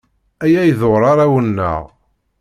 [0.43, 1.83] Aya iḍurr arraw-nneɣ.